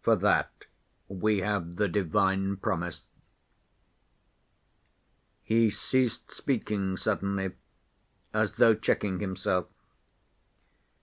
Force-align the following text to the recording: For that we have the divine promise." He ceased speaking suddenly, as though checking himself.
For 0.00 0.16
that 0.16 0.64
we 1.06 1.40
have 1.40 1.76
the 1.76 1.86
divine 1.86 2.56
promise." 2.56 3.10
He 5.42 5.68
ceased 5.68 6.30
speaking 6.30 6.96
suddenly, 6.96 7.52
as 8.32 8.52
though 8.52 8.74
checking 8.74 9.20
himself. 9.20 9.66